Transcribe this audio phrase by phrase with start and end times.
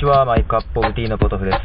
[0.00, 1.58] ちは、マイクアップオブティーのポトフです。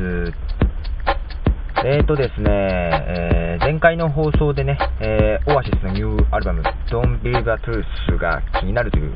[1.86, 6.62] えーとですね、えー前回の放送でね、えーオアシスのニューアルバム、
[6.92, 9.16] Don't Believe the Truth が気になるという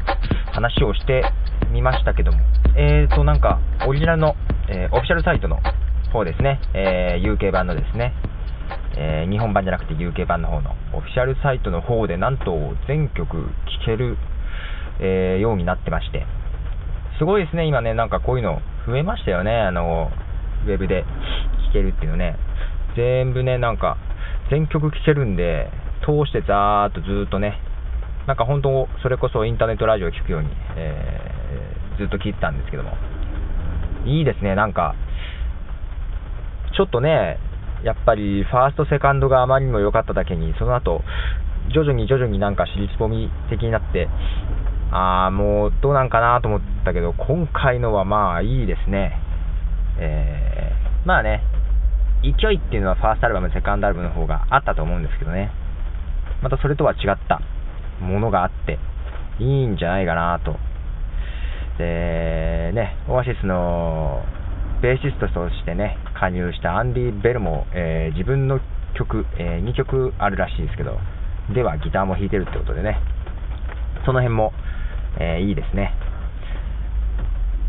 [0.54, 1.26] 話をして
[1.70, 2.38] みましたけども、
[2.78, 4.36] えーと、なんか、オリジナルの、
[4.70, 5.60] えーオフィシャルサイトの
[6.14, 8.14] 方ですね、えー UK 版のですね、
[8.96, 12.54] えー日本版じゃなくて UK 版の方のオフィシャルサイトの方で、なんと
[12.88, 13.50] 全曲聴
[13.86, 14.18] ける、
[15.02, 16.26] えようになってまして、
[17.18, 20.12] すごいですね、今ね、なんかこういうの増えましたよね、あの、
[20.66, 21.04] ウェブで
[21.68, 22.38] 聴けるっていうのね。
[22.96, 23.98] 全部ね、なんか、
[24.50, 25.70] 全曲聴けるんで、
[26.02, 27.60] 通してざーっとずっとね、
[28.28, 31.40] なんか本当、それこそインターネットラジオ聴くように、えー
[32.00, 32.96] ずっと聴いてたんですけども、
[34.06, 34.96] いいですね、なんか、
[36.76, 37.38] ちょっとね、
[37.84, 41.04] やっぱりファースト、セカンドがあまりにも良かっただけに、その後、
[41.74, 44.08] 徐々に徐々になんか尻つぼみ的になって、
[44.92, 49.20] あーもうどうなんかなと思ったけど、今回のはまあいいですね。
[50.00, 51.44] えー、まあね、
[52.24, 55.52] 勢いっていうのはファーストアルバム、セカンドアルバムの方があったと思うんですけどね。
[56.42, 57.42] またそれとは違った
[58.04, 58.80] ものがあって、
[59.40, 60.58] いいんじゃないかなと。
[61.78, 64.24] で、ね、オアシスの
[64.82, 68.60] ベーシストとしてね、加入したアンディ・ベルも、えー自分の
[68.96, 70.98] 曲、え2曲あるらしいですけど、
[71.54, 73.00] ではギターも弾いてるってことでね、
[74.06, 74.52] その辺も、
[75.18, 75.94] えーいいですね。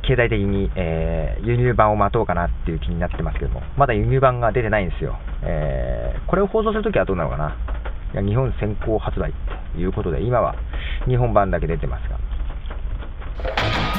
[0.02, 5.16] 経済的に、えー輸入版を待とうかなっていう気になってますけども、まだ輸入版が出てないんですよ。
[5.42, 7.56] えーこれを放送するときはどうなのかな
[8.12, 9.32] いや日本先行発売
[9.74, 10.54] ということで、今は
[11.06, 12.18] 日本版だけ出てますが。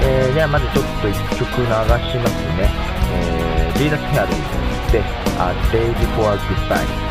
[0.03, 2.69] えーじゃあまずちょっと1曲流しますね。
[3.13, 4.31] えー、ジーダスヘアド
[4.91, 5.01] で、A
[5.71, 7.10] Day Before Goodbye。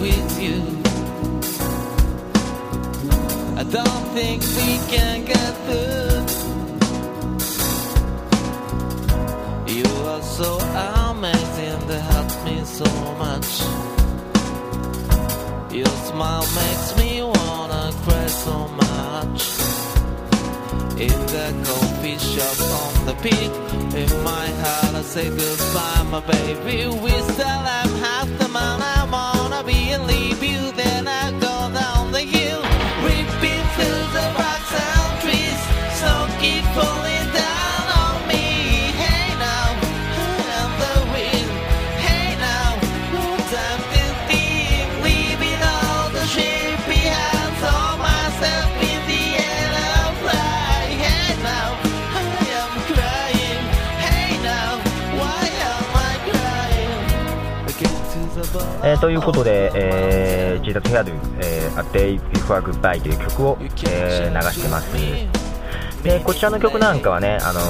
[0.00, 0.78] with you
[3.58, 6.22] I don't think we can get through.
[9.74, 10.60] You are so
[11.10, 13.50] amazing, that helps me so much.
[15.74, 19.42] Your smile makes me wanna cry so much.
[21.06, 23.52] In the coffee shop on the beat,
[24.02, 26.86] in my heart I say goodbye, my baby.
[26.86, 28.80] We still have half the man
[29.62, 30.97] hurry and leave you there.
[59.00, 64.92] ということで、えー、ジーダスヘアドゥ、えー、A Day Before Goodbye という曲を、えー流してます。
[66.02, 67.60] で、こちらの曲なんかはね、あの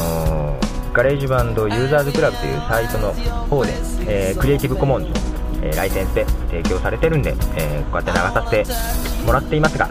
[0.62, 3.72] ー GarageBand Users Club というサイトの方で、
[4.06, 5.14] えー Creative Commons の、
[5.62, 9.88] えーライセンスで提供されてるんで、えーこうやって流させてもらっていますが、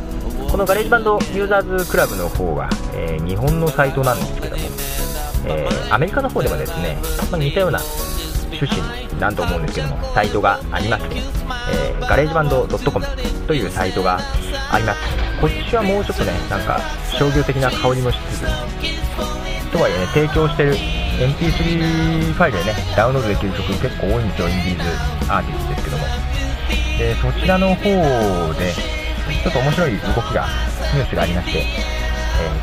[0.52, 4.64] この GarageBand Users Club の方は、えー日本のサイトなんですけども、
[5.46, 6.98] えーアメリカの方ではですね、
[7.32, 7.80] まあ、似たような
[8.52, 13.06] 趣旨になると思うんですけども、サイトがありまして、えーガレージバンド .com
[13.48, 14.20] というサイトが
[14.72, 15.00] あります。
[15.42, 16.80] こっちはもうちょっとね、なんか
[17.18, 26.06] 商業的な香りもしつつ、とはいえね、提供してる MP3 ファイルでね、ダウンロードできる曲結構多いんですよ、インディーズアーティストですけども。
[26.98, 27.84] で、そちらの方
[28.54, 28.72] で、
[29.44, 30.48] ちょっと面白い動きが、
[30.94, 31.64] ニュースがありまして、え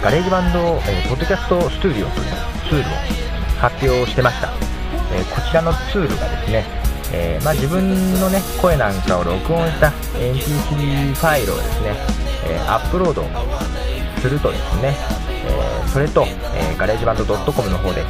[0.01, 2.09] ー GarageBand、えー Podcast Studio という
[2.69, 2.85] ツールを
[3.61, 4.74] 発表してました。
[5.15, 6.65] えーこちらのツールがですね、
[7.13, 7.89] えーまあ、自分
[8.21, 9.89] の、ね、声なんかを録音した
[10.19, 11.95] MP3 ファイルをですね、
[12.47, 13.23] えアップロード
[14.21, 14.97] するとですね、
[15.47, 18.05] えそれと、えガレージバンド .com の方で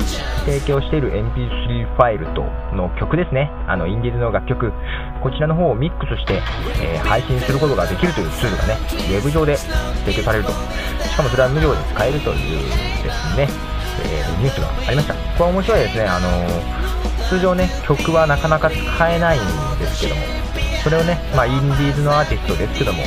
[0.46, 2.42] 提供している MP3 ファイルと
[2.74, 4.72] の曲ですね、あのインディーズの楽曲、
[5.22, 6.40] こちらの方をミックスして、
[6.80, 12.62] え配信することができるというツールがね、ウェブ上で提供されると、しかもそれは無料で使えるという
[13.02, 13.48] ですね、
[14.04, 15.14] えニュースがありました。
[15.14, 16.93] これは面白いですね、あのー
[17.28, 19.40] 通常ね曲はなかなか使えないん
[19.78, 20.20] ですけども
[20.82, 23.02] それをね、まあ、インディーズのアーティストですけども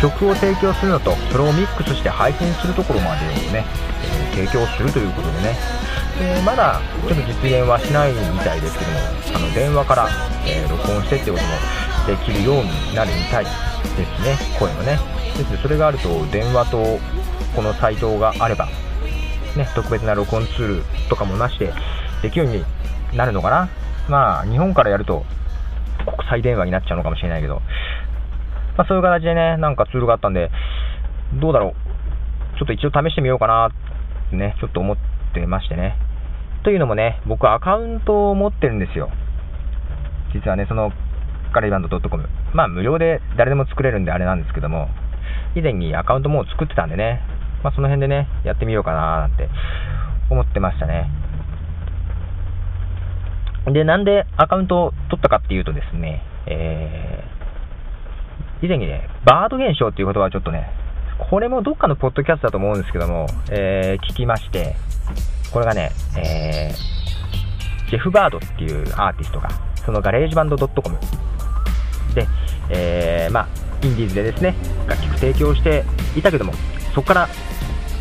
[0.00, 3.64] 曲を提供するのとそれをミックスして配信するところまでをね、
[4.32, 5.56] えー、提供するということでね。
[6.18, 8.98] でまだちょっと実現はしないみたいですけども
[9.36, 10.08] あの電話から、
[10.46, 11.48] えー、録音してってことも
[12.06, 14.36] できるようになるみたいですね。
[14.58, 14.98] 声のね。
[15.36, 16.98] ですそれがあると電話と
[17.54, 18.66] このサイトがあれば、
[19.56, 21.72] ね、特別な録音ツールとかもなしで
[22.22, 22.64] できるように
[23.14, 23.68] なるのかな？
[24.08, 25.24] まあ日本からやると
[26.16, 27.60] 国際電話になっちゃうのかもしれないけど、
[28.76, 30.50] まあ、そういう形でね、なんかツールがあったんで、
[31.40, 31.74] どうだろ
[32.54, 33.70] う、ちょっと一応試してみようかなっ
[34.30, 34.96] てね、ちょっと思っ
[35.34, 35.96] てましてね。
[36.64, 39.10] というのもね、僕アカウントを持ってるんですよ。
[40.32, 40.92] 実はね、その、
[41.52, 42.28] ガレーバンド .com。
[42.54, 44.88] まあ無料で誰でも作れるんであれなんですけども、
[45.54, 47.20] 以前にアカウントもう作ってたんでね、
[47.62, 49.48] まあその辺でね、やってみようかななんて
[50.30, 51.10] 思ってましたね。
[53.66, 60.70] で、なんでアカウントを取ったかっていうとですね、えー、以前にね、バード現象っていう言葉はちょっとね、
[61.18, 64.74] これもどっかのポッドキャストだと思うんですけども、えー、聞きまして、
[65.52, 69.50] これがね、えー、ジェフ・バードっていうアーティストが、
[69.84, 70.96] そのガレージバンド .com
[72.14, 72.26] で、
[72.70, 73.48] えー、まあ、
[73.82, 74.54] インディーズでですね、
[74.86, 75.84] 楽曲提供して
[76.16, 76.52] いたけども、
[76.94, 77.28] そこから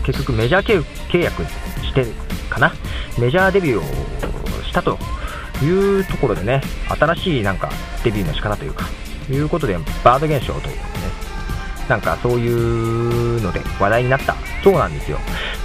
[0.05, 1.43] 結局メジャー契約
[1.83, 2.05] して
[2.49, 2.73] かな、
[3.19, 4.97] メジャーデビューをしたと。
[5.63, 7.69] いうところでね、新しいなんか
[8.03, 8.85] デビューの仕方というか、
[9.29, 10.81] いうことで、バード現象というね、
[11.87, 15.17] なんかそういうので話題になったそうなんですよ。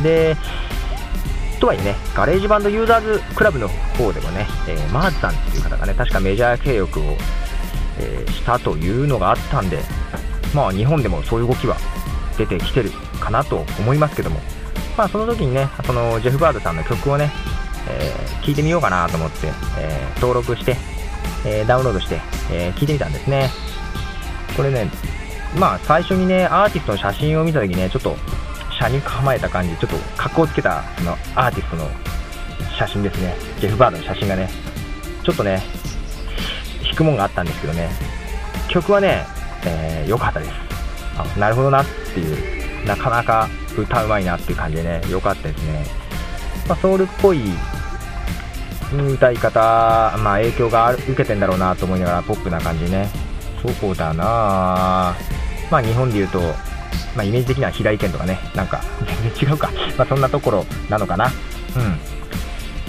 [0.02, 0.36] で、
[1.60, 7.04] とはいえね、 GarageBand Users Club の方でもね、えー、マーズさんっていう方がね、確かメジャー契約を、
[8.00, 9.78] えー、したというのがあったんで、
[10.54, 11.76] まあ日本でもそういう動きは
[12.36, 14.40] 出てきてるかなと思いますけども、
[14.96, 17.30] まあその時にね、そのジェフ・バードさんの曲をね、
[17.88, 19.48] えー、聞いてみようかなと思って、
[19.78, 20.76] えー、登録して、
[21.44, 22.20] え、ダウンロードして、
[22.50, 23.50] え聞いてみたんですね。
[24.56, 24.90] これね、
[25.58, 28.16] まあ最初にね、アーティストの写真を見たときね、ちょっと
[28.78, 31.88] 車に構えた感じ、ちょっと格好つけたそのアーティストの
[32.78, 33.34] 写真ですね。
[33.60, 34.48] ジェフ・バードの写真がね、
[35.22, 35.62] ちょっとね、
[36.90, 37.90] 引くもんがあったんですけどね、
[38.68, 39.26] 曲はね、
[39.66, 40.52] え良かったです。
[41.16, 46.03] あなるほどなっていう、なかなか歌うまいなっていう感じでね、良かったですね。
[46.68, 47.40] まあ、ソウルっぽい
[48.92, 49.60] 歌い方、
[50.18, 53.08] まあ、影響が受けてんだろうなと思いながら、ポップな感じね。
[53.78, 55.14] そうだな
[55.70, 56.40] まあ、日本で言うと、
[57.16, 58.82] まあ、イメージ的には平井堅とかね、なんか、
[59.22, 59.70] 全 然違うか。
[59.96, 61.26] まあ、そんなところなのかな。
[61.26, 61.28] う
[61.78, 61.98] ん。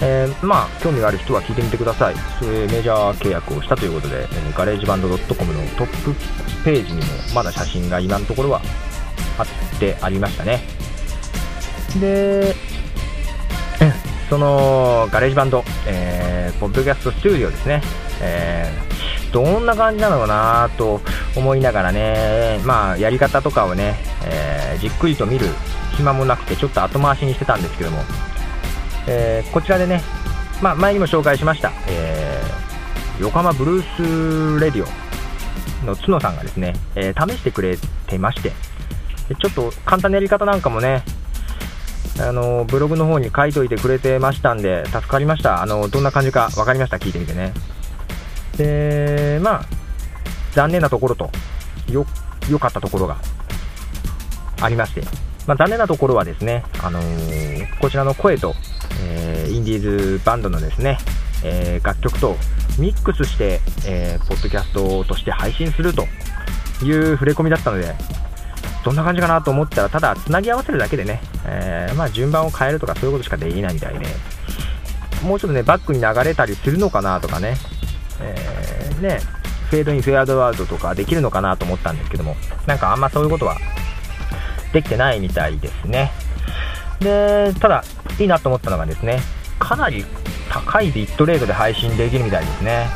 [0.00, 2.14] えー、まあ、興味がある人は聞いてみてください。
[2.38, 6.14] そういうメジャー契約をしたということで、えー、 GarageBand.com のトップ
[6.64, 8.60] ページにも、まだ写真が今のところは
[9.38, 9.46] 貼っ
[9.78, 10.62] てありましたね。
[11.98, 12.54] で、
[14.28, 17.80] その GarageBand、えー、 Podcast Studio ですね、
[18.20, 21.00] えー、どんな感じなのかなと
[21.36, 23.94] 思いながらね、まあ、やり方とかをね、
[24.24, 25.46] えー、じっくりと見る
[25.96, 27.98] 暇もなくて、ちょっと後回しにしてたんですけども、
[29.06, 30.02] えー、こちらでね、
[30.60, 34.84] まあ、前にも紹介しました、えー、横浜ブルースレディ
[35.82, 37.76] オの角さんがですね、えー、試してくれ
[38.08, 38.52] てまして、
[39.40, 41.02] ちょっと簡単なやり方なんかもね、
[42.18, 45.62] あのブログの方に書いといてくれてましたんで、助かりました。
[45.62, 47.52] あのどんな感じか分かりました、聞いてみてね。
[48.56, 49.64] で、まあ、
[50.52, 51.30] 残念なところと、
[51.90, 52.06] よ、
[52.48, 53.18] 良かったところが
[54.60, 55.02] ありまして、
[55.46, 58.54] まあ、残念なところはですね、あのー、こちらの声と、
[59.02, 60.98] えー、インディーズバンドのですね、
[61.44, 62.36] えー、楽曲と
[62.78, 66.06] ミックスして、えー、ポッドキャストとして配信すると
[66.82, 67.94] いう触れ込みだったので、
[68.86, 74.06] どんな感じかなと思ったら、ただつなぎ合わせるだけでね、えー、まあ、順番を変えるとかそういうことしかできないみたいで、
[75.24, 77.56] もうちょっとね、バックに流れたりするのかなとかね、
[78.20, 79.18] えー、ね、
[79.70, 83.56] フェードイン、フェアドワードとかできるのかなと思ったんですけども、なんかあんまそういうことは
[84.72, 86.12] できてないみたいですね。
[87.00, 87.82] で、ただ、
[88.20, 89.18] いいなと思ったのがですね、
[89.58, 90.04] かなり
[90.48, 92.86] 高いビットレートで配信できるみたいですね。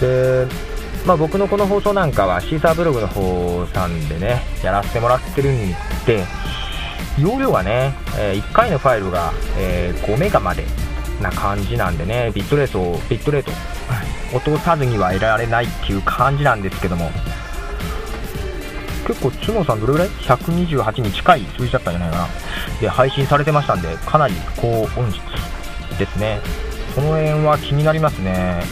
[0.00, 0.69] で、
[1.06, 5.70] まあ、僕のこの放送なんかはシーサーブログの方さんでね、やらせてもらってるん
[6.06, 6.24] で、
[7.18, 10.64] 容量がね、え、1回のファイルが、え、5メガまで
[11.20, 13.50] な感じなんでね、ビットレートを、ビットレート、
[14.34, 17.10] 落とさずには得られないっていう感じなんですけども、
[19.06, 22.28] 結構、角さんどれぐらい ?128 に近い数字だったんじゃないかな。
[22.80, 25.20] で、配信されてましたんで、かなり高音質
[25.98, 26.40] ですね。
[26.94, 28.62] その辺は気になりますね。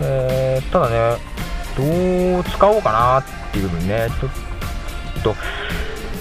[0.00, 1.29] えー、ただね、
[1.76, 5.34] どう使おうかなっていう部分ね、ちょっと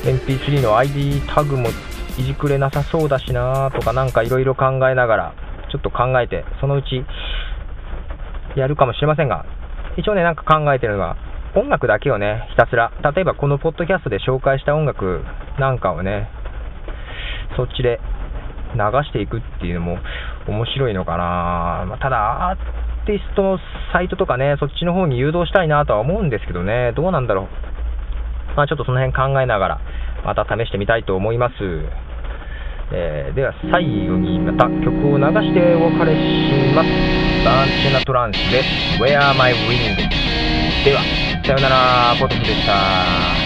[0.04, 1.70] MP3 の ID タグも
[2.18, 5.34] いじくれなさそうだしなとかなんかいろいろ考えながら、
[5.72, 7.06] ちょっと考えて、そのうち
[8.56, 9.46] やるかもしれませんが、
[9.98, 11.18] 一応ね、なんか考えてるのは、
[11.56, 15.24] 音楽だけをね、ひたすら、例えばこのポッドキャストで紹介した音楽
[15.60, 16.30] なんかをね、
[17.58, 18.00] そっちで
[18.76, 19.98] 流していくっていうのも
[20.48, 22.58] 面白いのかな、まあ、ただ、
[23.10, 23.60] ティストの
[23.92, 28.56] サイトとかね、そっちの方に誘導したいなとは思うんですけどね、どうなんだろう。
[28.56, 29.82] まあ、ちょっとその辺考えながら、
[30.24, 31.54] また試してみたいと思います。
[32.92, 36.90] えー、では最後にまた曲を流してお別れします。
[37.46, 38.62] バーンチナトランスで
[39.00, 41.02] Where My Ring では、
[41.44, 43.39] さよなら、ポトフでした。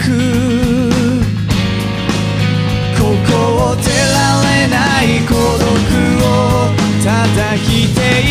[0.00, 0.06] こ
[3.28, 3.36] こ
[3.72, 5.68] を出られない孤独
[6.24, 6.72] を
[7.04, 8.29] 叩きている。